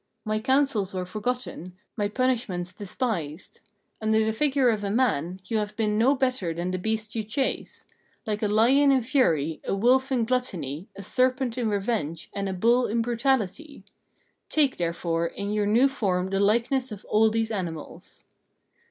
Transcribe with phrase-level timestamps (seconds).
[0.25, 3.59] My counsels were forgotten, my punishments despised.
[4.01, 7.23] Under the figure of a man, you have been no better than the beasts you
[7.23, 7.85] chase:
[8.25, 12.53] like a lion in fury, a wolf in gluttony, a serpent in revenge, and a
[12.53, 13.83] bull in brutality.
[14.49, 18.25] Take, therefore, in your new form the likeness of all these animals."